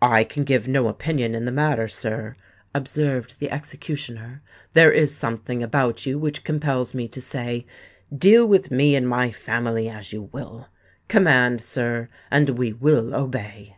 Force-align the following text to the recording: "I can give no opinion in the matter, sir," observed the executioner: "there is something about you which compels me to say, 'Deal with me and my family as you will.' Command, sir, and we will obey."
"I 0.00 0.24
can 0.24 0.44
give 0.44 0.66
no 0.66 0.88
opinion 0.88 1.34
in 1.34 1.44
the 1.44 1.52
matter, 1.52 1.86
sir," 1.86 2.34
observed 2.74 3.40
the 3.40 3.50
executioner: 3.50 4.40
"there 4.72 4.90
is 4.90 5.14
something 5.14 5.62
about 5.62 6.06
you 6.06 6.18
which 6.18 6.44
compels 6.44 6.94
me 6.94 7.06
to 7.08 7.20
say, 7.20 7.66
'Deal 8.16 8.48
with 8.48 8.70
me 8.70 8.96
and 8.96 9.06
my 9.06 9.30
family 9.30 9.86
as 9.86 10.14
you 10.14 10.30
will.' 10.32 10.68
Command, 11.08 11.60
sir, 11.60 12.08
and 12.30 12.48
we 12.48 12.72
will 12.72 13.14
obey." 13.14 13.76